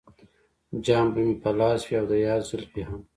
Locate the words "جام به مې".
0.85-1.35